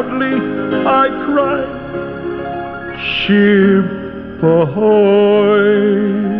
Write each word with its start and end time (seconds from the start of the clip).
Loudly 0.00 0.36
I 0.86 1.08
cried, 1.26 1.80
Ship 3.00 4.42
ahoy! 4.42 6.39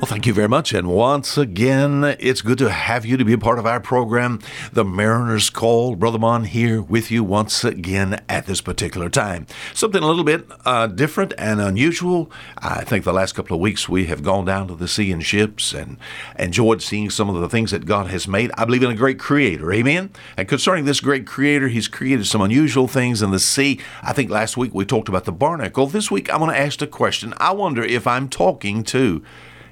Well, 0.00 0.06
thank 0.06 0.26
you 0.26 0.32
very 0.32 0.48
much. 0.48 0.72
And 0.72 0.88
once 0.88 1.36
again, 1.36 2.16
it's 2.18 2.40
good 2.40 2.56
to 2.56 2.70
have 2.70 3.04
you 3.04 3.18
to 3.18 3.24
be 3.24 3.34
a 3.34 3.38
part 3.38 3.58
of 3.58 3.66
our 3.66 3.80
program, 3.80 4.40
The 4.72 4.82
Mariner's 4.82 5.50
Call. 5.50 5.94
Brother 5.94 6.18
Mon 6.18 6.44
here 6.44 6.80
with 6.80 7.10
you 7.10 7.22
once 7.22 7.64
again 7.64 8.22
at 8.26 8.46
this 8.46 8.62
particular 8.62 9.10
time. 9.10 9.46
Something 9.74 10.02
a 10.02 10.06
little 10.06 10.24
bit 10.24 10.46
uh, 10.64 10.86
different 10.86 11.34
and 11.36 11.60
unusual. 11.60 12.32
I 12.56 12.82
think 12.82 13.04
the 13.04 13.12
last 13.12 13.34
couple 13.34 13.54
of 13.54 13.60
weeks 13.60 13.90
we 13.90 14.06
have 14.06 14.22
gone 14.22 14.46
down 14.46 14.68
to 14.68 14.74
the 14.74 14.88
sea 14.88 15.10
in 15.10 15.20
ships 15.20 15.74
and 15.74 15.98
enjoyed 16.38 16.80
seeing 16.80 17.10
some 17.10 17.28
of 17.28 17.38
the 17.38 17.50
things 17.50 17.70
that 17.70 17.84
God 17.84 18.06
has 18.06 18.26
made. 18.26 18.50
I 18.56 18.64
believe 18.64 18.82
in 18.82 18.90
a 18.90 18.96
great 18.96 19.18
creator. 19.18 19.70
Amen. 19.70 20.12
And 20.34 20.48
concerning 20.48 20.86
this 20.86 21.00
great 21.00 21.26
creator, 21.26 21.68
he's 21.68 21.88
created 21.88 22.26
some 22.26 22.40
unusual 22.40 22.88
things 22.88 23.20
in 23.20 23.32
the 23.32 23.38
sea. 23.38 23.78
I 24.02 24.14
think 24.14 24.30
last 24.30 24.56
week 24.56 24.72
we 24.72 24.86
talked 24.86 25.10
about 25.10 25.26
the 25.26 25.32
barnacle. 25.32 25.88
This 25.88 26.10
week 26.10 26.32
I'm 26.32 26.38
going 26.38 26.52
to 26.52 26.58
ask 26.58 26.80
a 26.80 26.86
question. 26.86 27.34
I 27.36 27.52
wonder 27.52 27.82
if 27.82 28.06
I'm 28.06 28.30
talking 28.30 28.82
to 28.84 29.22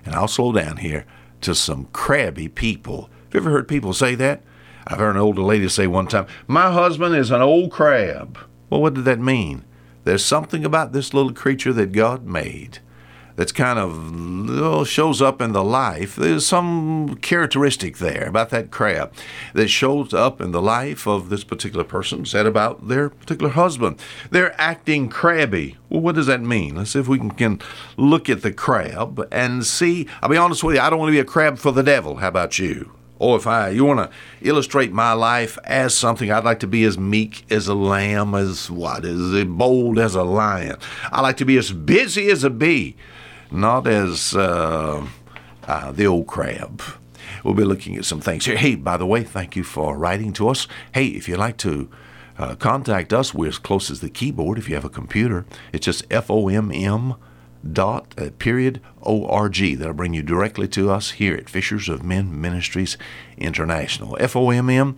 and 0.04 0.14
I'll 0.14 0.28
slow 0.28 0.52
down 0.52 0.78
here, 0.78 1.04
to 1.40 1.54
some 1.54 1.86
crabby 1.92 2.48
people. 2.48 3.10
Have 3.26 3.34
you 3.34 3.40
ever 3.40 3.50
heard 3.50 3.68
people 3.68 3.92
say 3.92 4.14
that? 4.16 4.42
I've 4.86 4.98
heard 4.98 5.16
an 5.16 5.22
older 5.22 5.42
lady 5.42 5.68
say 5.68 5.86
one 5.86 6.06
time, 6.06 6.26
My 6.46 6.72
husband 6.72 7.14
is 7.14 7.30
an 7.30 7.42
old 7.42 7.70
crab. 7.70 8.38
Well, 8.70 8.80
what 8.80 8.94
did 8.94 9.04
that 9.04 9.20
mean? 9.20 9.64
There's 10.04 10.24
something 10.24 10.64
about 10.64 10.92
this 10.92 11.12
little 11.12 11.32
creature 11.32 11.72
that 11.74 11.92
God 11.92 12.24
made 12.24 12.78
that's 13.38 13.52
kind 13.52 13.78
of 13.78 14.50
well, 14.50 14.84
shows 14.84 15.22
up 15.22 15.40
in 15.40 15.52
the 15.52 15.62
life. 15.62 16.16
There's 16.16 16.44
some 16.44 17.18
characteristic 17.22 17.98
there 17.98 18.26
about 18.26 18.50
that 18.50 18.72
crab 18.72 19.12
that 19.54 19.68
shows 19.68 20.12
up 20.12 20.40
in 20.40 20.50
the 20.50 20.60
life 20.60 21.06
of 21.06 21.28
this 21.28 21.44
particular 21.44 21.84
person, 21.84 22.26
said 22.26 22.46
about 22.46 22.88
their 22.88 23.08
particular 23.08 23.52
husband. 23.52 24.00
They're 24.32 24.60
acting 24.60 25.08
crabby. 25.08 25.76
Well, 25.88 26.00
what 26.00 26.16
does 26.16 26.26
that 26.26 26.40
mean? 26.40 26.74
Let's 26.74 26.90
see 26.90 26.98
if 26.98 27.06
we 27.06 27.18
can, 27.18 27.30
can 27.30 27.62
look 27.96 28.28
at 28.28 28.42
the 28.42 28.52
crab 28.52 29.28
and 29.30 29.64
see. 29.64 30.08
I'll 30.20 30.28
be 30.28 30.36
honest 30.36 30.64
with 30.64 30.74
you, 30.74 30.82
I 30.82 30.90
don't 30.90 30.98
want 30.98 31.10
to 31.10 31.16
be 31.16 31.20
a 31.20 31.24
crab 31.24 31.58
for 31.58 31.70
the 31.70 31.84
devil. 31.84 32.16
How 32.16 32.28
about 32.28 32.58
you? 32.58 32.90
Or 33.20 33.36
if 33.36 33.46
I 33.46 33.68
you 33.68 33.84
want 33.84 34.10
to 34.10 34.16
illustrate 34.40 34.92
my 34.92 35.12
life 35.12 35.58
as 35.62 35.94
something, 35.94 36.32
I'd 36.32 36.44
like 36.44 36.58
to 36.60 36.66
be 36.66 36.82
as 36.82 36.98
meek 36.98 37.44
as 37.52 37.68
a 37.68 37.74
lamb, 37.74 38.34
as 38.34 38.68
what, 38.68 39.04
as 39.04 39.44
bold 39.44 39.96
as 40.00 40.16
a 40.16 40.24
lion. 40.24 40.78
I 41.12 41.20
like 41.20 41.36
to 41.36 41.44
be 41.44 41.56
as 41.56 41.70
busy 41.70 42.30
as 42.30 42.42
a 42.42 42.50
bee 42.50 42.96
not 43.50 43.86
as 43.86 44.34
uh, 44.34 45.06
uh, 45.66 45.92
the 45.92 46.06
old 46.06 46.26
crab. 46.26 46.82
We'll 47.44 47.54
be 47.54 47.64
looking 47.64 47.96
at 47.96 48.04
some 48.04 48.20
things 48.20 48.46
here. 48.46 48.56
Hey, 48.56 48.74
by 48.74 48.96
the 48.96 49.06
way, 49.06 49.22
thank 49.22 49.56
you 49.56 49.64
for 49.64 49.96
writing 49.96 50.32
to 50.34 50.48
us. 50.48 50.66
Hey, 50.92 51.06
if 51.06 51.28
you'd 51.28 51.38
like 51.38 51.56
to 51.58 51.88
uh, 52.36 52.54
contact 52.56 53.12
us, 53.12 53.34
we're 53.34 53.48
as 53.48 53.58
close 53.58 53.90
as 53.90 54.00
the 54.00 54.10
keyboard. 54.10 54.58
If 54.58 54.68
you 54.68 54.74
have 54.74 54.84
a 54.84 54.90
computer, 54.90 55.44
it's 55.72 55.86
just 55.86 56.04
F 56.10 56.30
O 56.30 56.48
M 56.48 56.72
M 56.72 57.14
dot 57.72 58.14
uh, 58.16 58.30
period 58.38 58.80
org. 59.00 59.56
That'll 59.78 59.94
bring 59.94 60.14
you 60.14 60.22
directly 60.22 60.68
to 60.68 60.90
us 60.90 61.12
here 61.12 61.34
at 61.34 61.50
Fishers 61.50 61.88
of 61.88 62.02
Men 62.02 62.40
Ministries 62.40 62.96
International. 63.36 64.16
F 64.20 64.36
O 64.36 64.50
M 64.50 64.70
M 64.70 64.96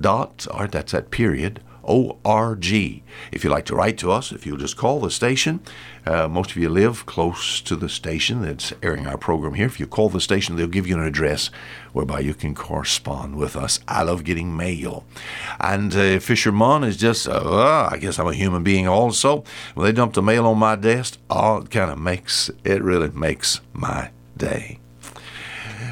dot, 0.00 0.46
or 0.52 0.66
that's 0.66 0.92
that 0.92 1.10
period 1.10 1.60
O-R-G. 1.86 3.02
If 3.32 3.44
you'd 3.44 3.50
like 3.50 3.64
to 3.66 3.76
write 3.76 3.98
to 3.98 4.10
us, 4.10 4.32
if 4.32 4.44
you'll 4.44 4.56
just 4.56 4.76
call 4.76 5.00
the 5.00 5.10
station, 5.10 5.60
uh, 6.06 6.28
most 6.28 6.50
of 6.50 6.56
you 6.56 6.68
live 6.68 7.06
close 7.06 7.60
to 7.62 7.76
the 7.76 7.88
station 7.88 8.42
that's 8.42 8.72
airing 8.82 9.06
our 9.06 9.16
program 9.16 9.54
here. 9.54 9.66
If 9.66 9.80
you 9.80 9.86
call 9.86 10.08
the 10.08 10.20
station, 10.20 10.56
they'll 10.56 10.66
give 10.66 10.86
you 10.86 10.96
an 10.96 11.02
address 11.02 11.50
whereby 11.92 12.20
you 12.20 12.34
can 12.34 12.54
correspond 12.54 13.36
with 13.36 13.56
us. 13.56 13.80
I 13.88 14.02
love 14.02 14.24
getting 14.24 14.56
mail. 14.56 15.04
And 15.60 15.94
uh, 15.94 16.18
Fisherman 16.20 16.84
is 16.84 16.96
just, 16.96 17.28
uh, 17.28 17.88
I 17.90 17.98
guess 17.98 18.18
I'm 18.18 18.28
a 18.28 18.34
human 18.34 18.62
being 18.62 18.86
also. 18.86 19.44
When 19.74 19.86
they 19.86 19.92
dump 19.92 20.14
the 20.14 20.22
mail 20.22 20.46
on 20.46 20.58
my 20.58 20.76
desk, 20.76 21.18
oh, 21.30 21.58
it 21.58 21.70
kind 21.70 21.90
of 21.90 21.98
makes, 21.98 22.50
it 22.64 22.82
really 22.82 23.10
makes 23.10 23.60
my 23.72 24.10
day. 24.36 24.78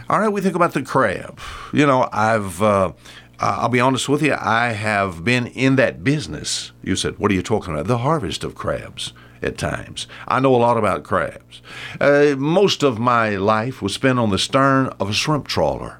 All 0.08 0.18
right, 0.18 0.28
we 0.28 0.42
think 0.42 0.54
about 0.54 0.74
the 0.74 0.82
crab. 0.82 1.40
You 1.72 1.86
know, 1.86 2.08
I've 2.12 2.60
uh, 2.62 2.92
uh, 3.40 3.56
I'll 3.60 3.68
be 3.68 3.80
honest 3.80 4.08
with 4.08 4.22
you, 4.22 4.36
I 4.38 4.68
have 4.72 5.24
been 5.24 5.46
in 5.48 5.76
that 5.76 6.04
business. 6.04 6.72
You 6.82 6.96
said, 6.96 7.18
What 7.18 7.30
are 7.30 7.34
you 7.34 7.42
talking 7.42 7.74
about? 7.74 7.86
The 7.86 7.98
harvest 7.98 8.44
of 8.44 8.54
crabs 8.54 9.12
at 9.42 9.58
times. 9.58 10.06
I 10.26 10.40
know 10.40 10.54
a 10.54 10.56
lot 10.56 10.78
about 10.78 11.04
crabs. 11.04 11.60
Uh, 12.00 12.34
most 12.38 12.82
of 12.82 12.98
my 12.98 13.30
life 13.36 13.82
was 13.82 13.94
spent 13.94 14.18
on 14.18 14.30
the 14.30 14.38
stern 14.38 14.86
of 15.00 15.10
a 15.10 15.12
shrimp 15.12 15.48
trawler. 15.48 15.98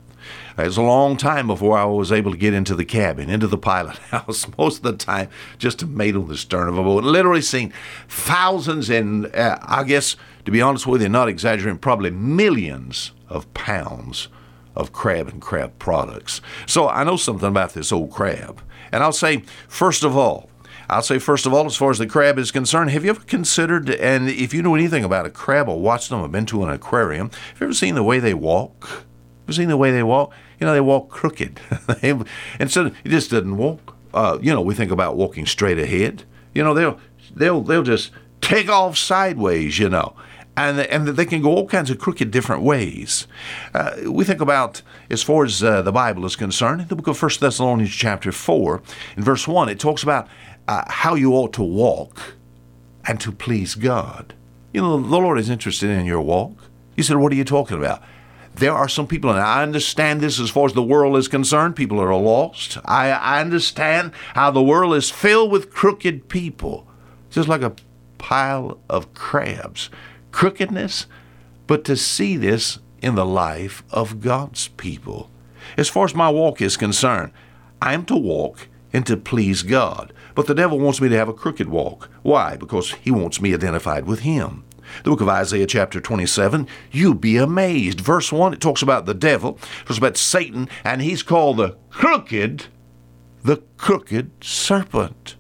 It 0.57 0.63
was 0.63 0.77
a 0.77 0.83
long 0.83 1.17
time 1.17 1.49
before 1.49 1.77
I 1.77 1.85
was 1.85 2.13
able 2.13 2.31
to 2.31 2.37
get 2.37 2.55
into 2.55 2.77
the 2.77 2.85
cabin, 2.85 3.29
into 3.29 3.49
the 3.49 3.59
pilot 3.59 3.99
house. 4.11 4.47
Most 4.57 4.79
of 4.79 4.83
the 4.85 4.97
time, 4.97 5.29
just 5.59 5.83
a 5.83 5.87
mate 5.87 6.15
on 6.15 6.29
the 6.29 6.37
stern 6.37 6.69
of 6.69 6.79
a 6.79 6.83
boat. 6.83 7.03
Literally 7.03 7.43
seen 7.43 7.73
thousands 8.09 8.89
and, 8.89 9.35
uh, 9.35 9.59
I 9.63 9.83
guess, 9.83 10.15
to 10.45 10.53
be 10.53 10.63
honest 10.63 10.87
with 10.87 11.03
you, 11.03 11.09
not 11.09 11.29
exaggerating, 11.29 11.79
probably 11.79 12.11
millions 12.11 13.11
of 13.29 13.53
pounds 13.53 14.29
of 14.77 14.93
crab 14.93 15.29
and 15.29 15.41
crab 15.41 15.79
products. 15.79 16.41
So 16.67 16.89
I 16.89 17.05
know 17.05 17.17
something 17.17 17.49
about 17.49 17.75
this 17.75 17.93
old 17.93 18.11
crab. 18.11 18.61
And 18.93 19.03
I'll 19.03 19.13
say, 19.13 19.43
first 19.69 20.05
of 20.05 20.17
all, 20.17 20.51
I'll 20.89 21.03
say, 21.03 21.19
first 21.19 21.47
of 21.47 21.55
all, 21.55 21.67
as 21.67 21.77
far 21.77 21.91
as 21.91 21.99
the 21.99 22.07
crab 22.07 22.39
is 22.39 22.51
concerned, 22.51 22.91
have 22.91 23.05
you 23.05 23.11
ever 23.11 23.25
considered, 23.25 23.91
and 23.91 24.29
if 24.29 24.53
you 24.53 24.63
know 24.63 24.75
anything 24.75 25.03
about 25.03 25.27
a 25.27 25.31
crab 25.31 25.69
or 25.69 25.81
watched 25.81 26.11
them 26.11 26.21
or 26.21 26.29
been 26.29 26.47
to 26.47 26.63
an 26.63 26.71
aquarium, 26.71 27.31
have 27.31 27.61
you 27.61 27.67
ever 27.67 27.75
seen 27.75 27.95
the 27.95 28.03
way 28.03 28.19
they 28.19 28.35
walk? 28.35 29.05
Ever 29.47 29.53
seen 29.53 29.69
the 29.69 29.77
way 29.77 29.91
they 29.91 30.03
walk? 30.03 30.33
You 30.61 30.67
know, 30.67 30.73
they 30.73 30.81
walk 30.81 31.09
crooked. 31.09 31.61
Instead, 32.03 32.71
so 32.71 32.87
it 32.87 33.09
just 33.09 33.31
doesn't 33.31 33.57
walk. 33.57 33.97
Uh, 34.13 34.39
you 34.41 34.53
know, 34.53 34.61
we 34.61 34.75
think 34.75 34.91
about 34.91 35.17
walking 35.17 35.47
straight 35.47 35.79
ahead. 35.79 36.25
You 36.55 36.63
know, 36.63 36.73
they'll 36.73 37.01
they'll 37.35 37.61
they'll 37.63 37.83
just 37.83 38.13
take 38.41 38.69
off 38.69 38.97
sideways. 38.97 39.79
You 39.79 39.89
know, 39.89 40.15
and 40.57 40.81
and 40.81 41.09
they 41.09 41.27
can 41.27 41.43
go 41.43 41.51
all 41.51 41.67
kinds 41.67 41.91
of 41.91 41.99
crooked 41.99 42.31
different 42.31 42.63
ways. 42.63 43.27
Uh, 43.73 43.97
we 44.07 44.25
think 44.25 44.41
about 44.41 44.83
as 45.11 45.23
far 45.23 45.45
as 45.45 45.63
uh, 45.63 45.83
the 45.83 45.93
Bible 45.93 46.25
is 46.25 46.37
concerned, 46.37 46.81
in 46.83 46.89
the 46.89 46.97
book 46.97 47.09
of 47.09 47.19
First 47.19 47.41
Thessalonians 47.41 47.95
chapter 47.95 48.33
four, 48.33 48.83
in 49.17 49.23
verse 49.23 49.49
one, 49.49 49.69
it 49.69 49.81
talks 49.81 50.03
about 50.03 50.29
uh, 50.69 50.85
how 50.89 51.15
you 51.15 51.33
ought 51.33 51.53
to 51.55 51.63
walk 51.63 52.35
and 53.07 53.21
to 53.21 53.33
please 53.33 53.75
God. 53.75 54.35
You 54.73 54.81
know, 54.81 55.01
the 55.01 55.17
Lord 55.19 55.39
is 55.39 55.51
interested 55.51 55.91
in 55.91 56.07
your 56.07 56.21
walk. 56.21 56.53
You 56.97 57.03
said, 57.03 57.17
"What 57.17 57.33
are 57.33 57.37
you 57.37 57.45
talking 57.45 57.79
about?" 57.79 58.03
There 58.57 58.73
are 58.73 58.89
some 58.89 59.09
people, 59.09 59.31
and 59.31 59.41
I 59.41 59.65
understand 59.65 60.21
this 60.21 60.39
as 60.39 60.49
far 60.49 60.67
as 60.67 60.75
the 60.75 60.83
world 60.83 61.17
is 61.17 61.27
concerned. 61.27 61.75
People 61.75 62.01
are 62.01 62.15
lost. 62.15 62.79
I, 62.85 63.11
I 63.11 63.41
understand 63.41 64.13
how 64.35 64.53
the 64.53 64.63
world 64.63 64.95
is 64.95 65.11
filled 65.11 65.51
with 65.51 65.73
crooked 65.73 66.29
people, 66.29 66.87
just 67.31 67.49
like 67.49 67.63
a 67.63 67.75
pile 68.19 68.79
of 68.89 69.13
crabs 69.13 69.91
crookedness, 70.35 71.07
but 71.69 71.85
to 71.85 71.97
see 71.97 72.37
this 72.37 72.81
in 73.01 73.15
the 73.15 73.25
life 73.25 73.85
of 73.91 74.21
God's 74.21 74.67
people. 74.67 75.31
As 75.77 75.89
far 75.89 76.05
as 76.05 76.15
my 76.15 76.29
walk 76.29 76.61
is 76.61 76.77
concerned, 76.77 77.31
I 77.81 77.95
am 77.95 78.05
to 78.07 78.17
walk 78.17 78.67
and 78.93 79.07
to 79.07 79.17
please 79.17 79.63
God. 79.63 80.13
But 80.35 80.49
the 80.49 80.55
devil 80.55 80.81
wants 80.81 81.01
me 81.01 81.09
to 81.09 81.17
have 81.17 81.29
a 81.29 81.33
crooked 81.33 81.69
walk. 81.69 82.11
Why? 82.23 82.57
Because 82.57 82.91
he 82.95 83.13
wants 83.13 83.41
me 83.41 83.55
identified 83.55 84.07
with 84.07 84.21
him. 84.21 84.65
The 85.05 85.11
book 85.11 85.21
of 85.21 85.29
Isaiah, 85.29 85.67
chapter 85.67 86.01
27, 86.01 86.67
you 86.91 87.15
be 87.15 87.37
amazed. 87.37 88.01
Verse 88.01 88.33
1, 88.33 88.55
it 88.55 88.61
talks 88.61 88.83
about 88.83 89.07
the 89.07 89.15
devil, 89.15 89.61
it 89.83 89.87
talks 89.87 89.99
about 89.99 90.17
Satan, 90.17 90.69
and 90.83 91.01
he's 91.01 91.23
called 91.23 91.59
the 91.59 91.77
crooked, 91.91 92.67
the 93.45 93.59
crooked 93.77 94.33
serpent. 94.43 95.37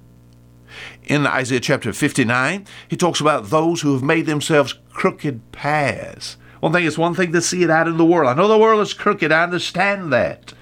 In 1.04 1.26
Isaiah 1.26 1.60
chapter 1.60 1.92
59, 1.92 2.66
he 2.88 2.96
talks 2.96 3.20
about 3.20 3.50
those 3.50 3.82
who 3.82 3.92
have 3.92 4.02
made 4.02 4.26
themselves 4.26 4.74
crooked 4.92 5.52
paths. 5.52 6.36
One 6.60 6.72
thing, 6.72 6.86
it's 6.86 6.96
one 6.96 7.14
thing 7.14 7.30
to 7.32 7.42
see 7.42 7.62
it 7.62 7.68
out 7.70 7.86
in 7.88 7.98
the 7.98 8.04
world. 8.06 8.28
I 8.28 8.34
know 8.34 8.48
the 8.48 8.56
world 8.58 8.80
is 8.80 8.94
crooked, 8.94 9.30
I 9.30 9.42
understand 9.42 10.12
that. 10.12 10.54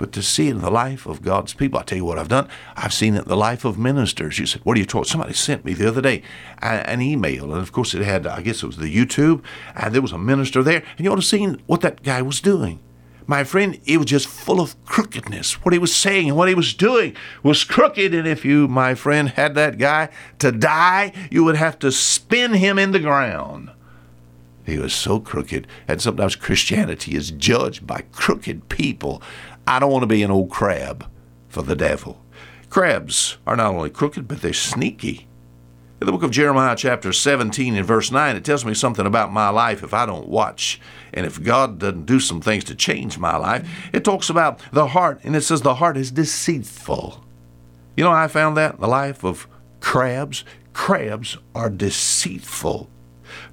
but 0.00 0.12
to 0.12 0.22
see 0.22 0.48
it 0.48 0.52
in 0.52 0.62
the 0.62 0.70
life 0.70 1.04
of 1.04 1.20
God's 1.20 1.52
people. 1.52 1.78
I 1.78 1.82
tell 1.82 1.98
you 1.98 2.06
what 2.06 2.18
I've 2.18 2.26
done. 2.26 2.48
I've 2.74 2.94
seen 2.94 3.16
it 3.16 3.24
in 3.24 3.28
the 3.28 3.36
life 3.36 3.66
of 3.66 3.76
ministers. 3.76 4.38
You 4.38 4.46
said, 4.46 4.62
what 4.64 4.78
are 4.78 4.80
you 4.80 4.86
talking? 4.86 5.04
Somebody 5.04 5.34
sent 5.34 5.62
me 5.62 5.74
the 5.74 5.86
other 5.86 6.00
day 6.00 6.22
an 6.62 7.02
email, 7.02 7.52
and 7.52 7.60
of 7.60 7.70
course 7.70 7.92
it 7.92 8.00
had, 8.00 8.26
I 8.26 8.40
guess 8.40 8.62
it 8.62 8.66
was 8.66 8.78
the 8.78 8.86
YouTube, 8.92 9.42
and 9.76 9.94
there 9.94 10.00
was 10.00 10.12
a 10.12 10.18
minister 10.18 10.62
there, 10.62 10.82
and 10.96 11.04
you 11.04 11.10
ought 11.12 11.16
to 11.16 11.20
have 11.20 11.26
seen 11.26 11.60
what 11.66 11.82
that 11.82 12.02
guy 12.02 12.22
was 12.22 12.40
doing. 12.40 12.80
My 13.30 13.44
friend, 13.44 13.80
it 13.84 13.98
was 13.98 14.06
just 14.06 14.26
full 14.26 14.60
of 14.60 14.74
crookedness. 14.84 15.64
What 15.64 15.72
he 15.72 15.78
was 15.78 15.94
saying 15.94 16.26
and 16.26 16.36
what 16.36 16.48
he 16.48 16.54
was 16.56 16.74
doing 16.74 17.14
was 17.44 17.62
crooked, 17.62 18.12
and 18.12 18.26
if 18.26 18.44
you, 18.44 18.66
my 18.66 18.96
friend, 18.96 19.28
had 19.28 19.54
that 19.54 19.78
guy 19.78 20.08
to 20.40 20.50
die, 20.50 21.12
you 21.30 21.44
would 21.44 21.54
have 21.54 21.78
to 21.78 21.92
spin 21.92 22.54
him 22.54 22.76
in 22.76 22.90
the 22.90 22.98
ground. 22.98 23.70
He 24.66 24.78
was 24.78 24.92
so 24.92 25.20
crooked, 25.20 25.68
and 25.86 26.02
sometimes 26.02 26.34
Christianity 26.34 27.14
is 27.14 27.30
judged 27.30 27.86
by 27.86 28.02
crooked 28.10 28.68
people. 28.68 29.22
I 29.64 29.78
don't 29.78 29.92
want 29.92 30.02
to 30.02 30.08
be 30.08 30.24
an 30.24 30.32
old 30.32 30.50
crab 30.50 31.08
for 31.48 31.62
the 31.62 31.76
devil. 31.76 32.20
Crabs 32.68 33.38
are 33.46 33.54
not 33.54 33.76
only 33.76 33.90
crooked, 33.90 34.26
but 34.26 34.42
they're 34.42 34.52
sneaky. 34.52 35.28
In 36.00 36.06
the 36.06 36.12
book 36.12 36.22
of 36.22 36.30
Jeremiah, 36.30 36.74
chapter 36.76 37.12
17, 37.12 37.76
and 37.76 37.86
verse 37.86 38.10
9, 38.10 38.34
it 38.34 38.42
tells 38.42 38.64
me 38.64 38.72
something 38.72 39.04
about 39.04 39.34
my 39.34 39.50
life 39.50 39.82
if 39.82 39.92
I 39.92 40.06
don't 40.06 40.28
watch. 40.28 40.80
And 41.12 41.26
if 41.26 41.42
God 41.42 41.78
doesn't 41.78 42.06
do 42.06 42.20
some 42.20 42.40
things 42.40 42.64
to 42.64 42.74
change 42.74 43.18
my 43.18 43.36
life, 43.36 43.68
it 43.92 44.02
talks 44.02 44.30
about 44.30 44.62
the 44.72 44.88
heart, 44.88 45.20
and 45.24 45.36
it 45.36 45.42
says 45.42 45.60
the 45.60 45.74
heart 45.74 45.98
is 45.98 46.10
deceitful. 46.10 47.22
You 47.98 48.04
know, 48.04 48.12
I 48.12 48.28
found 48.28 48.56
that 48.56 48.76
in 48.76 48.80
the 48.80 48.88
life 48.88 49.22
of 49.22 49.46
crabs. 49.80 50.42
Crabs 50.72 51.36
are 51.54 51.68
deceitful. 51.68 52.88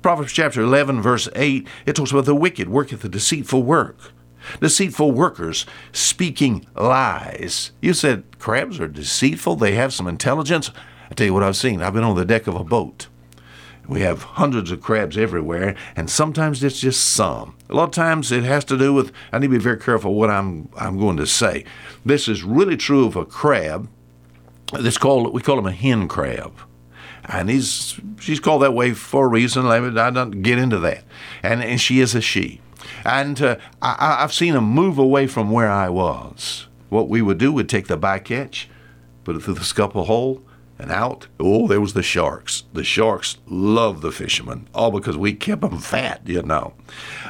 Proverbs 0.02 0.32
chapter 0.32 0.62
11, 0.62 1.02
verse 1.02 1.28
8, 1.36 1.68
it 1.86 1.98
talks 1.98 2.12
about 2.12 2.24
the 2.24 2.34
wicked 2.34 2.70
worketh 2.70 3.04
a 3.04 3.10
deceitful 3.10 3.64
work. 3.64 4.14
Deceitful 4.62 5.12
workers 5.12 5.66
speaking 5.92 6.66
lies. 6.78 7.74
You 7.82 7.94
said 7.94 8.40
crabs 8.40 8.80
are 8.80 8.88
deceitful, 8.88 9.58
they 9.58 9.74
have 9.74 9.94
some 9.94 10.08
intelligence. 10.08 10.72
Tell 11.18 11.26
you 11.26 11.34
what 11.34 11.42
I've 11.42 11.58
seen. 11.58 11.82
I've 11.82 11.96
been 11.96 12.04
on 12.04 12.16
the 12.16 12.26
deck 12.26 12.46
of 12.46 12.54
a 12.54 12.64
boat. 12.64 13.08
We 13.88 14.02
have 14.02 14.22
hundreds 14.22 14.70
of 14.70 14.82
crabs 14.82 15.18
everywhere, 15.18 15.76
and 15.96 16.12
sometimes 16.12 16.64
it's 16.64 16.80
just 16.80 17.04
some. 17.04 17.56
A 17.72 17.74
lot 17.74 17.86
of 17.86 17.92
times 17.92 18.32
it 18.32 18.44
has 18.44 18.64
to 18.66 18.78
do 18.78 18.94
with. 18.94 19.12
I 19.32 19.40
need 19.40 19.48
to 19.48 19.54
be 19.54 19.58
very 19.58 19.80
careful 19.80 20.14
what 20.14 20.30
I'm 20.30 20.70
I'm 20.78 21.00
going 21.00 21.18
to 21.18 21.26
say. 21.26 21.66
This 22.06 22.28
is 22.28 22.44
really 22.44 22.78
true 22.78 23.08
of 23.08 23.16
a 23.16 23.26
crab. 23.26 23.90
It's 24.74 25.00
called 25.00 25.34
we 25.34 25.42
call 25.42 25.56
them 25.56 25.66
a 25.66 25.72
hen 25.72 26.08
crab, 26.08 26.54
and 27.26 27.50
he's 27.50 28.00
she's 28.20 28.40
called 28.40 28.62
that 28.62 28.76
way 28.76 28.94
for 28.94 29.26
a 29.26 29.30
reason. 29.30 29.66
I 29.66 30.12
don't 30.12 30.44
get 30.44 30.60
into 30.60 30.78
that, 30.80 31.04
and 31.42 31.64
and 31.64 31.82
she 31.82 32.00
is 32.00 32.14
a 32.14 32.22
she, 32.22 32.62
and 33.04 33.42
uh, 33.42 33.56
I, 33.82 34.18
I've 34.20 34.34
seen 34.34 34.54
him 34.54 34.66
move 34.66 35.00
away 35.00 35.26
from 35.26 35.50
where 35.50 35.72
I 35.72 35.90
was. 35.90 36.68
What 36.90 37.10
we 37.10 37.24
would 37.24 37.40
do, 37.40 37.52
would 37.54 37.70
take 37.70 37.88
the 37.88 37.98
bycatch, 37.98 38.68
put 39.24 39.36
it 39.36 39.42
through 39.42 39.56
the 39.56 39.66
scupper 39.66 40.04
hole, 40.04 40.44
and 40.80 40.92
out, 40.92 41.28
oh, 41.40 41.68
there 41.68 41.82
was 41.82 41.94
the 41.94 42.04
sharks. 42.04 42.64
The 42.74 42.84
sharks 42.84 43.38
loved 43.48 44.02
the 44.02 44.12
fishermen, 44.12 44.68
all 44.74 44.92
because 44.92 45.18
we 45.18 45.34
kept 45.34 45.62
them 45.62 45.80
fat, 45.80 46.22
you 46.26 46.44
know. 46.44 46.74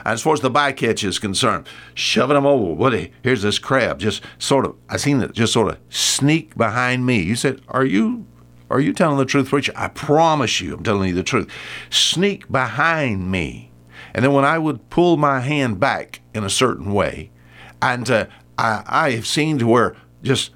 As 0.04 0.22
far 0.22 0.34
as 0.34 0.42
the 0.42 0.52
bycatch 0.52 1.04
is 1.04 1.20
concerned, 1.20 1.68
shoving 1.94 2.36
them 2.36 2.46
over, 2.46 2.74
what? 2.74 2.94
Here's 3.24 3.42
this 3.42 3.60
crab, 3.60 4.00
just 4.00 4.22
sort 4.38 4.66
of. 4.66 4.76
I 4.90 4.98
seen 4.98 5.22
it 5.22 5.32
just 5.32 5.54
sort 5.54 5.72
of 5.72 5.80
sneak 5.90 6.58
behind 6.58 7.06
me. 7.06 7.22
You 7.22 7.36
said, 7.36 7.62
"Are 7.70 7.86
you, 7.86 8.26
are 8.70 8.82
you 8.82 8.92
telling 8.92 9.18
the 9.18 9.26
truth, 9.26 9.50
preacher?" 9.50 9.74
I 9.76 9.88
promise 9.88 10.60
you, 10.60 10.76
I'm 10.76 10.84
telling 10.84 11.10
you 11.10 11.16
the 11.16 11.24
truth. 11.24 11.50
Sneak 11.90 12.52
behind 12.52 13.32
me, 13.32 13.72
and 14.14 14.26
then 14.26 14.34
when 14.34 14.46
I 14.46 14.60
would 14.60 14.90
pull 14.90 15.16
my 15.16 15.40
hand 15.40 15.80
back 15.80 16.20
in 16.34 16.44
a 16.44 16.50
certain 16.50 16.94
way, 16.94 17.32
and 17.82 18.10
uh, 18.10 18.26
I, 18.58 18.84
I 18.86 19.12
have 19.12 19.28
seen 19.28 19.58
to 19.60 19.68
where 19.68 19.96
just 20.22 20.52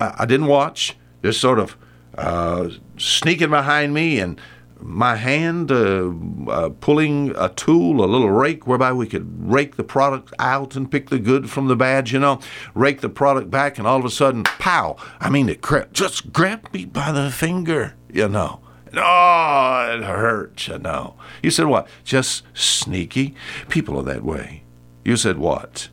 I, 0.00 0.14
I 0.20 0.26
didn't 0.26 0.46
watch, 0.46 0.96
just 1.22 1.40
sort 1.40 1.58
of 1.58 1.76
uh, 2.16 2.70
sneaking 2.96 3.50
behind 3.50 3.94
me 3.94 4.18
and 4.20 4.40
my 4.80 5.16
hand 5.16 5.72
uh, 5.72 6.12
uh, 6.50 6.68
pulling 6.80 7.34
a 7.36 7.48
tool, 7.48 8.04
a 8.04 8.06
little 8.06 8.30
rake, 8.30 8.66
whereby 8.66 8.92
we 8.92 9.06
could 9.06 9.50
rake 9.50 9.76
the 9.76 9.84
product 9.84 10.32
out 10.38 10.76
and 10.76 10.90
pick 10.90 11.08
the 11.08 11.18
good 11.18 11.50
from 11.50 11.68
the 11.68 11.76
bad, 11.76 12.10
you 12.10 12.18
know, 12.18 12.40
rake 12.74 13.00
the 13.00 13.08
product 13.08 13.50
back, 13.50 13.78
and 13.78 13.86
all 13.86 13.98
of 13.98 14.04
a 14.04 14.10
sudden, 14.10 14.44
pow! 14.44 14.96
I 15.18 15.30
mean, 15.30 15.48
it 15.48 15.62
cra- 15.62 15.88
just 15.92 16.32
grabbed 16.32 16.72
me 16.74 16.84
by 16.84 17.10
the 17.12 17.30
finger, 17.30 17.94
you 18.12 18.28
know. 18.28 18.60
Oh, 18.94 19.96
it 19.98 20.04
hurts, 20.04 20.68
you 20.68 20.78
know. 20.78 21.16
You 21.42 21.50
said 21.50 21.66
what? 21.66 21.88
Just 22.04 22.44
sneaky? 22.54 23.34
People 23.68 23.98
are 23.98 24.04
that 24.04 24.22
way. 24.22 24.62
You 25.04 25.16
said 25.16 25.38
what? 25.38 25.88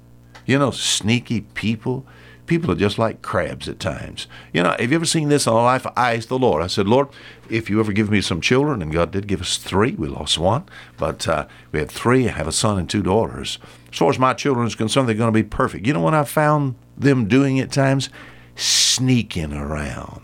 You 0.46 0.60
know, 0.60 0.72
sneaky 0.72 1.42
people? 1.42 2.06
People 2.46 2.72
are 2.72 2.76
just 2.76 3.00
like 3.00 3.22
crabs 3.22 3.70
at 3.70 3.80
times. 3.80 4.28
You 4.52 4.64
know, 4.64 4.76
have 4.78 4.92
you 4.92 4.96
ever 4.96 5.06
seen 5.06 5.30
this 5.30 5.48
in 5.48 5.54
life? 5.54 5.88
I 5.96 6.16
asked 6.16 6.28
the 6.30 6.38
Lord. 6.38 6.62
I 6.62 6.68
said, 6.68 6.88
Lord, 6.88 7.08
if 7.50 7.70
you 7.70 7.80
ever 7.80 7.94
give 7.94 8.12
me 8.12 8.20
some 8.20 8.42
children, 8.42 8.82
and 8.82 8.92
God 8.92 9.12
did 9.12 9.28
give 9.28 9.40
us 9.42 9.58
three, 9.58 9.92
we 9.92 10.08
lost 10.08 10.38
one, 10.38 10.66
but 10.98 11.26
uh, 11.28 11.48
we 11.72 11.80
had 11.80 11.90
three. 11.90 12.28
I 12.28 12.32
have 12.34 12.48
a 12.48 12.52
son 12.52 12.78
and 12.78 12.90
two 12.90 13.02
daughters. 13.02 13.60
As 13.92 13.98
far 13.98 14.10
as 14.10 14.20
my 14.20 14.34
children 14.34 14.68
is 14.68 14.76
concerned, 14.76 15.08
they're 15.08 15.16
going 15.16 15.32
to 15.32 15.44
be 15.44 15.48
perfect. 15.48 15.88
You 15.88 15.94
know 15.94 16.02
what 16.02 16.14
I 16.14 16.26
found 16.26 16.76
them 16.98 17.28
doing 17.28 17.60
at 17.60 17.72
times? 17.72 18.10
Sneaking 18.56 19.54
around. 19.54 20.22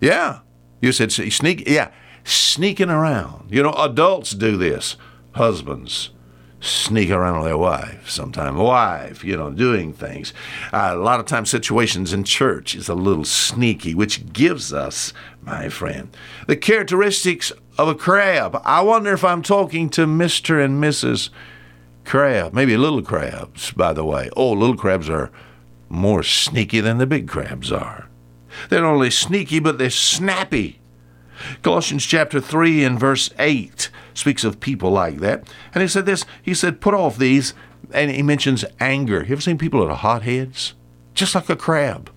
Yeah. 0.00 0.40
You 0.80 0.92
said 0.92 1.12
sneak. 1.12 1.68
Yeah. 1.68 1.90
Sneaking 2.24 2.90
around. 2.90 3.50
You 3.50 3.62
know, 3.62 3.72
adults 3.72 4.30
do 4.30 4.56
this. 4.56 4.96
Husbands, 5.32 6.10
sneak 6.60 7.10
around 7.10 7.38
with 7.38 7.46
their 7.46 7.58
wife, 7.58 8.10
sometimes 8.10 8.58
wife, 8.58 9.22
you 9.24 9.36
know, 9.36 9.50
doing 9.50 9.92
things. 9.92 10.32
Uh, 10.72 10.90
a 10.92 10.96
lot 10.96 11.20
of 11.20 11.26
times, 11.26 11.50
situations 11.50 12.12
in 12.12 12.24
church 12.24 12.74
is 12.74 12.88
a 12.88 12.94
little 12.94 13.24
sneaky, 13.24 13.94
which 13.94 14.32
gives 14.32 14.72
us, 14.72 15.12
my 15.42 15.68
friend, 15.68 16.16
the 16.46 16.56
characteristics 16.56 17.52
of 17.76 17.88
a 17.88 17.94
crab. 17.94 18.60
I 18.64 18.82
wonder 18.82 19.12
if 19.12 19.24
I'm 19.24 19.42
talking 19.42 19.88
to 19.90 20.06
Mr. 20.06 20.62
and 20.62 20.82
Mrs. 20.82 21.30
Crab, 22.04 22.52
maybe 22.54 22.76
little 22.76 23.02
crabs, 23.02 23.70
by 23.72 23.92
the 23.92 24.04
way. 24.04 24.30
Oh, 24.36 24.52
little 24.52 24.76
crabs 24.76 25.08
are 25.08 25.30
more 25.88 26.22
sneaky 26.22 26.80
than 26.80 26.98
the 26.98 27.06
big 27.06 27.28
crabs 27.28 27.70
are. 27.70 28.08
They're 28.68 28.82
not 28.82 28.94
only 28.94 29.10
sneaky, 29.10 29.60
but 29.60 29.78
they're 29.78 29.90
snappy. 29.90 30.77
Colossians 31.62 32.04
chapter 32.04 32.40
3 32.40 32.84
and 32.84 32.98
verse 32.98 33.30
8 33.38 33.90
speaks 34.14 34.44
of 34.44 34.60
people 34.60 34.90
like 34.90 35.18
that. 35.18 35.48
And 35.74 35.82
he 35.82 35.88
said 35.88 36.06
this 36.06 36.24
he 36.42 36.54
said, 36.54 36.80
Put 36.80 36.94
off 36.94 37.18
these, 37.18 37.54
and 37.92 38.10
he 38.10 38.22
mentions 38.22 38.64
anger. 38.80 39.24
You 39.24 39.32
ever 39.32 39.40
seen 39.40 39.58
people 39.58 39.80
that 39.80 39.90
are 39.90 39.96
hotheads? 39.96 40.74
Just 41.14 41.34
like 41.34 41.48
a 41.48 41.56
crab. 41.56 42.10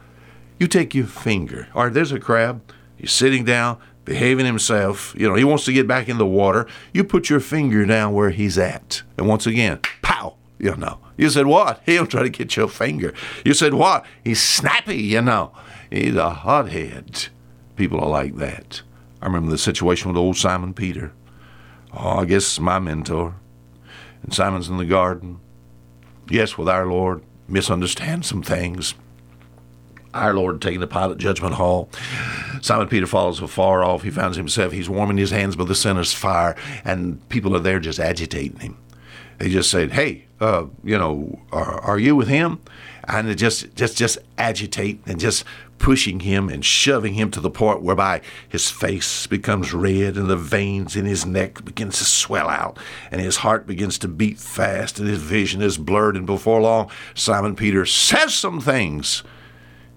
You 0.59 0.67
take 0.67 0.93
your 0.93 1.07
finger, 1.07 1.67
all 1.73 1.85
right, 1.85 1.93
there's 1.93 2.11
a 2.11 2.19
crab, 2.19 2.61
he's 2.95 3.11
sitting 3.11 3.43
down, 3.43 3.79
behaving 4.05 4.45
himself. 4.45 5.15
You 5.17 5.27
know, 5.27 5.35
he 5.35 5.43
wants 5.43 5.65
to 5.65 5.73
get 5.73 5.87
back 5.87 6.07
in 6.07 6.17
the 6.17 6.25
water. 6.25 6.67
You 6.93 7.03
put 7.03 7.29
your 7.29 7.39
finger 7.39 7.85
down 7.85 8.13
where 8.13 8.29
he's 8.29 8.57
at. 8.57 9.01
And 9.17 9.27
once 9.27 9.47
again, 9.47 9.79
pow, 10.01 10.35
you 10.59 10.75
know. 10.75 10.99
You 11.17 11.29
said, 11.29 11.47
What? 11.47 11.81
He'll 11.85 12.07
try 12.07 12.23
to 12.23 12.29
get 12.29 12.55
your 12.55 12.67
finger. 12.67 13.13
You 13.45 13.53
said, 13.53 13.73
What? 13.73 14.05
He's 14.23 14.41
snappy, 14.41 15.01
you 15.01 15.21
know. 15.21 15.51
He's 15.89 16.15
a 16.15 16.29
hothead. 16.29 17.27
People 17.75 17.99
are 17.99 18.09
like 18.09 18.35
that. 18.37 18.81
I 19.21 19.25
remember 19.25 19.51
the 19.51 19.57
situation 19.57 20.09
with 20.09 20.17
old 20.17 20.37
Simon 20.37 20.73
Peter. 20.73 21.13
Oh, 21.93 22.19
I 22.19 22.25
guess 22.25 22.59
my 22.59 22.79
mentor. 22.79 23.35
And 24.23 24.33
Simon's 24.33 24.69
in 24.69 24.77
the 24.77 24.85
garden. 24.85 25.39
Yes, 26.29 26.57
with 26.57 26.69
our 26.69 26.85
Lord, 26.85 27.23
misunderstand 27.47 28.25
some 28.25 28.41
things. 28.41 28.95
Our 30.13 30.33
Lord 30.33 30.61
taking 30.61 30.79
the 30.79 30.87
Pilate 30.87 31.17
judgment 31.17 31.55
hall. 31.55 31.89
Simon 32.61 32.87
Peter 32.87 33.07
follows 33.07 33.41
afar 33.41 33.83
off. 33.83 34.03
He 34.03 34.09
finds 34.09 34.37
himself, 34.37 34.71
he's 34.71 34.89
warming 34.89 35.17
his 35.17 35.31
hands 35.31 35.55
by 35.55 35.65
the 35.65 35.75
sinner's 35.75 36.13
fire, 36.13 36.55
and 36.83 37.27
people 37.29 37.55
are 37.55 37.59
there 37.59 37.79
just 37.79 37.99
agitating 37.99 38.59
him. 38.59 38.77
They 39.37 39.49
just 39.49 39.71
said, 39.71 39.91
Hey, 39.91 40.25
uh, 40.39 40.65
you 40.83 40.97
know, 40.97 41.39
are, 41.51 41.79
are 41.81 41.99
you 41.99 42.15
with 42.15 42.27
him? 42.27 42.59
And 43.07 43.35
just, 43.37 43.73
just, 43.75 43.97
just 43.97 44.19
agitate 44.37 45.01
and 45.05 45.19
just 45.19 45.43
pushing 45.81 46.19
him 46.19 46.47
and 46.47 46.63
shoving 46.63 47.15
him 47.15 47.31
to 47.31 47.39
the 47.39 47.49
point 47.49 47.81
whereby 47.81 48.21
his 48.47 48.69
face 48.69 49.25
becomes 49.25 49.73
red 49.73 50.15
and 50.15 50.29
the 50.29 50.37
veins 50.37 50.95
in 50.95 51.05
his 51.05 51.25
neck 51.25 51.65
begins 51.65 51.97
to 51.97 52.05
swell 52.05 52.47
out 52.47 52.77
and 53.09 53.19
his 53.19 53.37
heart 53.37 53.65
begins 53.65 53.97
to 53.97 54.07
beat 54.07 54.37
fast 54.37 54.99
and 54.99 55.09
his 55.09 55.17
vision 55.17 55.59
is 55.59 55.79
blurred 55.79 56.15
and 56.15 56.27
before 56.27 56.61
long 56.61 56.87
Simon 57.15 57.55
Peter 57.55 57.83
says 57.83 58.31
some 58.31 58.61
things 58.61 59.23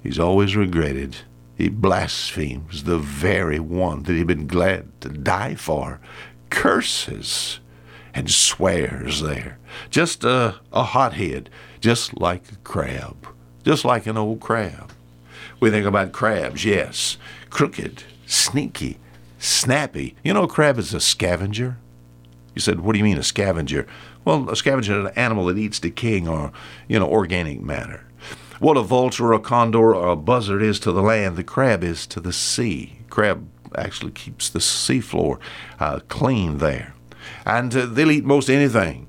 he's 0.03 0.19
always 0.19 0.57
regretted. 0.57 1.17
He 1.55 1.69
blasphemes 1.69 2.85
the 2.85 2.99
very 2.99 3.61
one 3.61 4.05
that 4.05 4.15
he'd 4.15 4.27
been 4.27 4.47
glad 4.47 4.99
to 5.03 5.11
die 5.11 5.55
for, 5.55 6.01
curses 6.49 7.61
and 8.15 8.31
swears 8.31 9.21
there. 9.21 9.59
Just 9.91 10.25
a, 10.25 10.57
a 10.73 10.83
hothead, 10.83 11.51
just 11.81 12.19
like 12.19 12.51
a 12.51 12.57
crab, 12.57 13.29
just 13.65 13.85
like 13.85 14.07
an 14.07 14.17
old 14.17 14.41
crab. 14.41 14.94
We 15.65 15.71
think 15.71 15.87
about 15.87 16.13
crabs, 16.13 16.63
yes. 16.67 17.17
Crooked, 17.49 18.03
sneaky, 18.27 18.99
snappy. 19.39 20.15
You 20.23 20.35
know, 20.35 20.43
a 20.43 20.47
crab 20.47 20.79
is 20.79 20.93
a 20.93 21.01
scavenger. 21.01 21.79
You 22.55 22.61
said, 22.61 22.81
what 22.81 22.93
do 22.93 22.99
you 22.99 23.05
mean 23.05 23.17
a 23.17 23.23
scavenger? 23.23 23.87
Well, 24.27 24.51
a 24.51 24.57
scavenger 24.57 24.93
is 24.93 25.07
an 25.07 25.13
animal 25.17 25.47
that 25.47 25.57
eats 25.57 25.81
decaying 25.81 26.29
or, 26.29 26.53
you 26.87 26.99
know, 26.99 27.09
organic 27.09 27.63
matter. 27.63 28.05
What 28.59 28.77
a 28.77 28.83
vulture, 28.83 29.33
a 29.33 29.41
condor, 29.41 29.95
or 29.95 30.09
a 30.09 30.17
buzzard 30.17 30.61
is 30.61 30.79
to 30.81 30.93
the 30.93 31.01
land, 31.01 31.37
the 31.37 31.43
crab 31.43 31.83
is 31.83 32.07
to 32.09 32.21
the 32.21 32.35
sea. 32.35 32.99
Crab 33.09 33.49
actually 33.75 34.13
keeps 34.13 34.51
the 34.51 34.59
seafloor 34.59 35.39
uh, 35.81 36.01
clean 36.11 36.59
there. 36.59 36.93
And 37.47 37.75
uh, 37.75 37.87
they'll 37.87 38.11
eat 38.11 38.27
most 38.27 38.51
anything. 38.51 39.07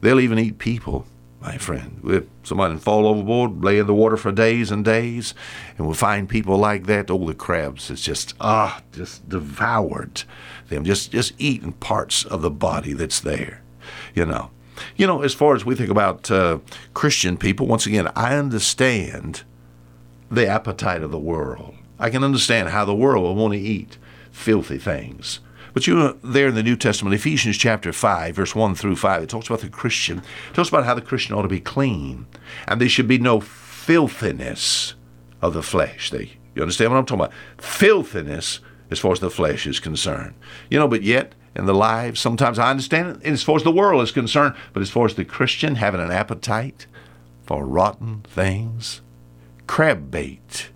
They'll 0.00 0.18
even 0.18 0.38
eat 0.38 0.56
people, 0.56 1.04
my 1.40 1.56
friend. 1.56 2.00
If 2.04 2.24
somebody 2.42 2.76
fall 2.76 3.06
overboard, 3.06 3.64
lay 3.64 3.78
in 3.78 3.86
the 3.86 3.94
water 3.94 4.16
for 4.16 4.30
days 4.30 4.70
and 4.70 4.84
days, 4.84 5.34
and 5.76 5.86
we'll 5.86 5.94
find 5.94 6.28
people 6.28 6.58
like 6.58 6.86
that. 6.86 7.10
Oh, 7.10 7.26
the 7.26 7.34
crabs 7.34 7.90
is 7.90 8.02
just, 8.02 8.34
ah, 8.40 8.82
just 8.92 9.28
devoured 9.28 10.24
them, 10.68 10.84
just, 10.84 11.12
just 11.12 11.32
eating 11.38 11.72
parts 11.72 12.24
of 12.24 12.42
the 12.42 12.50
body 12.50 12.92
that's 12.92 13.20
there, 13.20 13.62
you 14.14 14.26
know. 14.26 14.50
You 14.96 15.06
know, 15.06 15.22
as 15.22 15.34
far 15.34 15.54
as 15.54 15.64
we 15.64 15.74
think 15.74 15.90
about 15.90 16.30
uh, 16.30 16.58
Christian 16.94 17.36
people, 17.36 17.66
once 17.66 17.86
again, 17.86 18.08
I 18.16 18.36
understand 18.36 19.42
the 20.30 20.46
appetite 20.46 21.02
of 21.02 21.10
the 21.10 21.18
world. 21.18 21.74
I 21.98 22.08
can 22.08 22.24
understand 22.24 22.70
how 22.70 22.84
the 22.84 22.94
world 22.94 23.24
will 23.24 23.34
want 23.34 23.52
to 23.52 23.60
eat 23.60 23.98
filthy 24.30 24.78
things. 24.78 25.40
But 25.72 25.86
you 25.86 25.94
know, 25.94 26.16
there 26.22 26.48
in 26.48 26.54
the 26.54 26.62
New 26.62 26.76
Testament, 26.76 27.14
Ephesians 27.14 27.56
chapter 27.56 27.92
5, 27.92 28.34
verse 28.34 28.54
1 28.54 28.74
through 28.74 28.96
5, 28.96 29.22
it 29.22 29.28
talks 29.28 29.46
about 29.46 29.60
the 29.60 29.68
Christian. 29.68 30.18
It 30.18 30.54
talks 30.54 30.68
about 30.68 30.84
how 30.84 30.94
the 30.94 31.00
Christian 31.00 31.34
ought 31.34 31.42
to 31.42 31.48
be 31.48 31.60
clean. 31.60 32.26
And 32.66 32.80
there 32.80 32.88
should 32.88 33.08
be 33.08 33.18
no 33.18 33.40
filthiness 33.40 34.94
of 35.40 35.54
the 35.54 35.62
flesh. 35.62 36.10
They, 36.10 36.32
you 36.54 36.62
understand 36.62 36.90
what 36.90 36.98
I'm 36.98 37.06
talking 37.06 37.24
about? 37.24 37.34
Filthiness 37.58 38.60
as 38.90 38.98
far 38.98 39.12
as 39.12 39.20
the 39.20 39.30
flesh 39.30 39.66
is 39.66 39.80
concerned. 39.80 40.34
You 40.68 40.78
know, 40.78 40.88
but 40.88 41.02
yet, 41.02 41.34
in 41.54 41.66
the 41.66 41.74
lives, 41.74 42.20
sometimes 42.20 42.58
I 42.58 42.70
understand 42.70 43.20
it 43.22 43.32
as 43.32 43.42
far 43.42 43.56
as 43.56 43.62
the 43.62 43.72
world 43.72 44.02
is 44.02 44.12
concerned, 44.12 44.54
but 44.72 44.82
as 44.82 44.90
far 44.90 45.06
as 45.06 45.14
the 45.14 45.24
Christian 45.24 45.76
having 45.76 46.00
an 46.00 46.10
appetite 46.10 46.86
for 47.44 47.64
rotten 47.64 48.22
things, 48.22 49.00
crab 49.66 50.10
bait, 50.10 50.70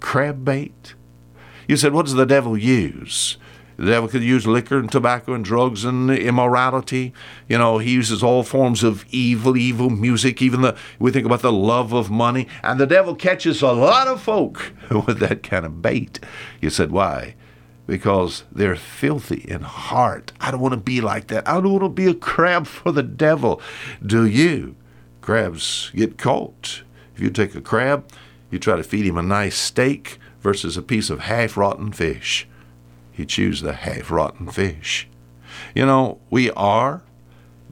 crab 0.00 0.44
bait. 0.44 0.94
You 1.68 1.76
said, 1.76 1.92
what 1.92 2.06
does 2.06 2.14
the 2.14 2.26
devil 2.26 2.56
use? 2.56 3.36
The 3.82 3.90
devil 3.90 4.08
could 4.08 4.22
use 4.22 4.46
liquor 4.46 4.78
and 4.78 4.92
tobacco 4.92 5.34
and 5.34 5.44
drugs 5.44 5.84
and 5.84 6.08
immorality. 6.08 7.12
You 7.48 7.58
know, 7.58 7.78
he 7.78 7.90
uses 7.90 8.22
all 8.22 8.44
forms 8.44 8.84
of 8.84 9.04
evil, 9.10 9.56
evil 9.56 9.90
music, 9.90 10.40
even 10.40 10.60
the 10.60 10.76
we 11.00 11.10
think 11.10 11.26
about 11.26 11.42
the 11.42 11.50
love 11.50 11.92
of 11.92 12.08
money. 12.08 12.46
And 12.62 12.78
the 12.78 12.86
devil 12.86 13.16
catches 13.16 13.60
a 13.60 13.72
lot 13.72 14.06
of 14.06 14.22
folk 14.22 14.72
with 15.08 15.18
that 15.18 15.42
kind 15.42 15.66
of 15.66 15.82
bait. 15.82 16.20
You 16.60 16.70
said, 16.70 16.92
why? 16.92 17.34
Because 17.88 18.44
they're 18.52 18.76
filthy 18.76 19.44
in 19.48 19.62
heart. 19.62 20.30
I 20.40 20.52
don't 20.52 20.60
want 20.60 20.74
to 20.74 20.80
be 20.80 21.00
like 21.00 21.26
that. 21.26 21.48
I 21.48 21.54
don't 21.54 21.72
want 21.72 21.82
to 21.82 21.88
be 21.88 22.06
a 22.06 22.14
crab 22.14 22.68
for 22.68 22.92
the 22.92 23.02
devil. 23.02 23.60
Do 24.06 24.24
you? 24.24 24.76
Crabs 25.22 25.90
get 25.92 26.18
caught. 26.18 26.84
If 27.16 27.20
you 27.20 27.30
take 27.30 27.56
a 27.56 27.60
crab, 27.60 28.08
you 28.48 28.60
try 28.60 28.76
to 28.76 28.84
feed 28.84 29.06
him 29.06 29.18
a 29.18 29.22
nice 29.22 29.56
steak 29.56 30.20
versus 30.40 30.76
a 30.76 30.82
piece 30.82 31.10
of 31.10 31.18
half 31.22 31.56
rotten 31.56 31.90
fish 31.90 32.46
he 33.12 33.26
choose 33.26 33.60
the 33.60 33.74
half 33.74 34.10
rotten 34.10 34.50
fish. 34.50 35.08
You 35.74 35.86
know, 35.86 36.18
we 36.30 36.50
are 36.52 37.02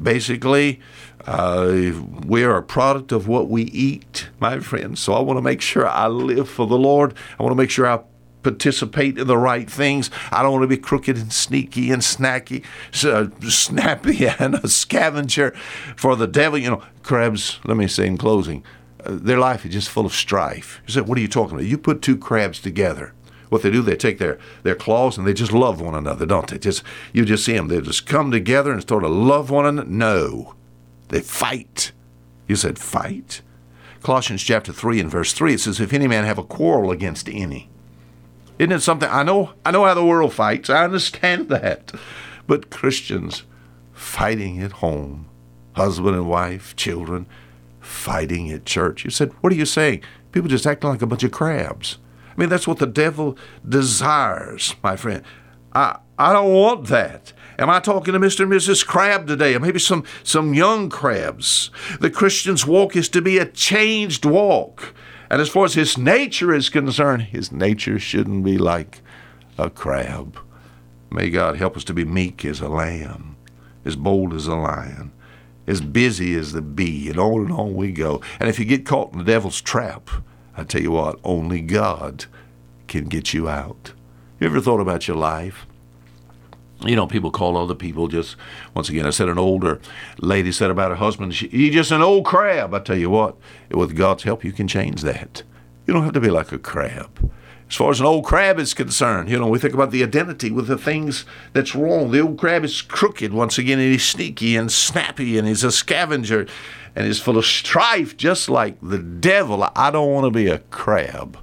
basically 0.00 0.80
uh, 1.26 1.92
we 2.26 2.44
are 2.44 2.56
a 2.56 2.62
product 2.62 3.12
of 3.12 3.28
what 3.28 3.48
we 3.48 3.64
eat, 3.64 4.28
my 4.38 4.60
friends. 4.60 5.00
So 5.00 5.12
I 5.12 5.20
want 5.20 5.36
to 5.36 5.42
make 5.42 5.60
sure 5.60 5.86
I 5.86 6.06
live 6.06 6.48
for 6.48 6.66
the 6.66 6.78
Lord. 6.78 7.14
I 7.38 7.42
want 7.42 7.52
to 7.52 7.56
make 7.56 7.70
sure 7.70 7.86
I 7.86 8.00
participate 8.42 9.18
in 9.18 9.26
the 9.26 9.36
right 9.36 9.70
things. 9.70 10.10
I 10.30 10.42
don't 10.42 10.52
want 10.52 10.62
to 10.62 10.68
be 10.68 10.78
crooked 10.78 11.16
and 11.16 11.32
sneaky 11.32 11.90
and 11.90 12.00
snacky, 12.00 12.64
uh, 13.04 13.28
snappy 13.48 14.26
and 14.38 14.54
a 14.56 14.68
scavenger 14.68 15.50
for 15.96 16.16
the 16.16 16.26
devil. 16.26 16.58
You 16.58 16.70
know, 16.70 16.82
crabs. 17.02 17.60
Let 17.64 17.76
me 17.76 17.86
say 17.86 18.06
in 18.06 18.16
closing, 18.16 18.64
uh, 19.04 19.18
their 19.20 19.38
life 19.38 19.66
is 19.66 19.72
just 19.72 19.90
full 19.90 20.06
of 20.06 20.14
strife. 20.14 20.80
You 20.86 20.94
say, 20.94 21.00
what 21.02 21.18
are 21.18 21.20
you 21.22 21.28
talking 21.28 21.56
about? 21.56 21.66
You 21.66 21.78
put 21.78 22.02
two 22.02 22.16
crabs 22.16 22.60
together 22.60 23.12
what 23.50 23.62
they 23.62 23.70
do, 23.70 23.82
they 23.82 23.96
take 23.96 24.18
their, 24.18 24.38
their 24.62 24.74
claws 24.74 25.18
and 25.18 25.26
they 25.26 25.34
just 25.34 25.52
love 25.52 25.80
one 25.80 25.94
another, 25.94 26.24
don't 26.24 26.48
they? 26.48 26.58
Just 26.58 26.82
you 27.12 27.24
just 27.24 27.44
see 27.44 27.52
them. 27.52 27.68
They 27.68 27.80
just 27.80 28.06
come 28.06 28.30
together 28.30 28.72
and 28.72 28.86
sort 28.88 29.04
of 29.04 29.10
love 29.10 29.50
one 29.50 29.66
another. 29.66 29.88
No, 29.88 30.54
they 31.08 31.20
fight. 31.20 31.92
You 32.48 32.56
said 32.56 32.78
fight. 32.78 33.42
Colossians 34.02 34.42
chapter 34.42 34.72
three 34.72 34.98
and 34.98 35.10
verse 35.10 35.32
three. 35.34 35.54
It 35.54 35.60
says, 35.60 35.78
"If 35.78 35.92
any 35.92 36.08
man 36.08 36.24
have 36.24 36.38
a 36.38 36.42
quarrel 36.42 36.90
against 36.90 37.28
any." 37.28 37.68
Isn't 38.58 38.72
it 38.72 38.80
something? 38.80 39.08
I 39.10 39.22
know. 39.22 39.52
I 39.64 39.70
know 39.70 39.84
how 39.84 39.94
the 39.94 40.04
world 40.04 40.32
fights. 40.32 40.70
I 40.70 40.84
understand 40.84 41.48
that, 41.48 41.92
but 42.46 42.70
Christians 42.70 43.44
fighting 44.00 44.60
at 44.62 44.72
home, 44.72 45.28
husband 45.74 46.16
and 46.16 46.28
wife, 46.28 46.74
children, 46.74 47.26
fighting 47.80 48.50
at 48.50 48.64
church. 48.64 49.04
You 49.04 49.10
said, 49.10 49.32
what 49.40 49.52
are 49.52 49.56
you 49.56 49.66
saying? 49.66 50.02
People 50.32 50.48
just 50.48 50.66
acting 50.66 50.90
like 50.90 51.02
a 51.02 51.06
bunch 51.06 51.22
of 51.22 51.32
crabs. 51.32 51.98
I 52.30 52.40
mean, 52.40 52.48
that's 52.48 52.66
what 52.66 52.78
the 52.78 52.86
devil 52.86 53.36
desires, 53.68 54.74
my 54.82 54.96
friend. 54.96 55.22
I, 55.72 55.98
I 56.18 56.32
don't 56.32 56.52
want 56.52 56.86
that. 56.88 57.32
Am 57.58 57.68
I 57.68 57.80
talking 57.80 58.14
to 58.14 58.20
Mr. 58.20 58.40
and 58.40 58.52
Mrs. 58.52 58.86
Crab 58.86 59.26
today? 59.26 59.54
Or 59.54 59.60
maybe 59.60 59.78
some, 59.78 60.04
some 60.22 60.54
young 60.54 60.88
crabs. 60.88 61.70
The 62.00 62.10
Christian's 62.10 62.66
walk 62.66 62.96
is 62.96 63.08
to 63.10 63.20
be 63.20 63.38
a 63.38 63.46
changed 63.46 64.24
walk. 64.24 64.94
And 65.30 65.40
as 65.40 65.48
far 65.48 65.64
as 65.64 65.74
his 65.74 65.96
nature 65.96 66.52
is 66.52 66.70
concerned, 66.70 67.22
his 67.24 67.52
nature 67.52 67.98
shouldn't 67.98 68.44
be 68.44 68.58
like 68.58 69.00
a 69.58 69.70
crab. 69.70 70.38
May 71.10 71.30
God 71.30 71.56
help 71.56 71.76
us 71.76 71.84
to 71.84 71.94
be 71.94 72.04
meek 72.04 72.44
as 72.44 72.60
a 72.60 72.68
lamb, 72.68 73.36
as 73.84 73.94
bold 73.94 74.32
as 74.32 74.46
a 74.46 74.56
lion, 74.56 75.12
as 75.66 75.80
busy 75.80 76.34
as 76.34 76.52
the 76.52 76.62
bee, 76.62 77.08
and 77.10 77.18
on 77.18 77.42
and 77.42 77.52
on 77.52 77.74
we 77.74 77.92
go. 77.92 78.22
And 78.38 78.48
if 78.48 78.58
you 78.58 78.64
get 78.64 78.86
caught 78.86 79.12
in 79.12 79.18
the 79.18 79.24
devil's 79.24 79.60
trap, 79.60 80.08
I 80.60 80.64
tell 80.64 80.82
you 80.82 80.90
what, 80.90 81.18
only 81.24 81.62
God 81.62 82.26
can 82.86 83.06
get 83.06 83.32
you 83.32 83.48
out. 83.48 83.94
You 84.38 84.46
ever 84.46 84.60
thought 84.60 84.80
about 84.80 85.08
your 85.08 85.16
life? 85.16 85.66
You 86.84 86.96
know, 86.96 87.06
people 87.06 87.30
call 87.30 87.56
other 87.56 87.74
people 87.74 88.08
just, 88.08 88.36
once 88.74 88.90
again, 88.90 89.06
I 89.06 89.10
said 89.10 89.28
an 89.28 89.38
older 89.38 89.80
lady 90.18 90.52
said 90.52 90.70
about 90.70 90.90
her 90.90 90.96
husband, 90.96 91.32
he's 91.32 91.72
just 91.72 91.92
an 91.92 92.02
old 92.02 92.26
crab. 92.26 92.74
I 92.74 92.80
tell 92.80 92.98
you 92.98 93.08
what, 93.08 93.36
with 93.70 93.96
God's 93.96 94.24
help, 94.24 94.44
you 94.44 94.52
can 94.52 94.68
change 94.68 95.00
that. 95.00 95.44
You 95.86 95.94
don't 95.94 96.04
have 96.04 96.12
to 96.12 96.20
be 96.20 96.30
like 96.30 96.52
a 96.52 96.58
crab. 96.58 97.32
As 97.70 97.76
far 97.76 97.90
as 97.90 98.00
an 98.00 98.06
old 98.06 98.26
crab 98.26 98.58
is 98.58 98.74
concerned, 98.74 99.30
you 99.30 99.38
know, 99.38 99.46
we 99.46 99.58
think 99.58 99.72
about 99.72 99.92
the 99.92 100.02
identity 100.02 100.50
with 100.50 100.66
the 100.66 100.76
things 100.76 101.24
that's 101.54 101.74
wrong. 101.74 102.10
The 102.10 102.20
old 102.20 102.38
crab 102.38 102.64
is 102.64 102.82
crooked 102.82 103.32
once 103.32 103.56
again, 103.56 103.78
and 103.78 103.92
he's 103.92 104.04
sneaky 104.04 104.56
and 104.56 104.70
snappy, 104.70 105.38
and 105.38 105.48
he's 105.48 105.64
a 105.64 105.72
scavenger 105.72 106.46
and 106.94 107.06
is 107.06 107.20
full 107.20 107.38
of 107.38 107.46
strife, 107.46 108.16
just 108.16 108.48
like 108.48 108.76
the 108.82 108.98
devil. 108.98 109.68
I 109.76 109.90
don't 109.90 110.12
want 110.12 110.24
to 110.24 110.30
be 110.30 110.48
a 110.48 110.58
crab 110.58 111.38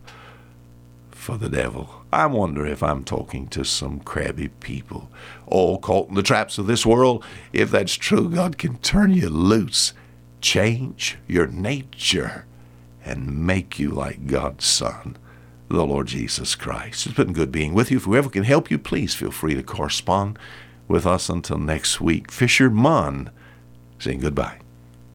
for 1.12 1.38
the 1.38 1.50
devil. 1.50 2.06
I 2.12 2.26
wonder 2.26 2.66
if 2.66 2.82
I'm 2.82 3.04
talking 3.04 3.48
to 3.50 3.66
some 3.66 4.00
crabby 4.00 4.48
people, 4.48 5.10
all 5.46 5.78
caught 5.78 6.10
in 6.10 6.16
the 6.16 6.24
traps 6.24 6.58
of 6.58 6.68
this 6.68 6.86
world. 6.86 7.24
If 7.52 7.70
that's 7.70 7.96
true, 7.96 8.30
God 8.30 8.58
can 8.58 8.78
turn 8.78 9.14
you 9.14 9.30
loose, 9.30 9.94
change 10.40 11.18
your 11.28 11.48
nature, 11.48 12.46
and 13.04 13.46
make 13.46 13.78
you 13.78 13.90
like 13.90 14.28
God's 14.28 14.66
Son, 14.66 15.18
the 15.70 15.86
Lord 15.86 16.08
Jesus 16.08 16.56
Christ. 16.56 17.06
It's 17.06 17.16
been 17.16 17.34
good 17.34 17.52
being 17.52 17.74
with 17.74 17.92
you. 17.92 17.98
If 17.98 18.04
whoever 18.04 18.30
can 18.30 18.44
help 18.44 18.72
you, 18.72 18.78
please 18.78 19.14
feel 19.14 19.32
free 19.32 19.56
to 19.56 19.64
correspond 19.64 20.40
with 20.88 21.06
us 21.06 21.30
until 21.30 21.58
next 21.58 22.00
week. 22.00 22.32
Fisherman 22.32 23.30
saying 24.00 24.20
goodbye. 24.20 24.67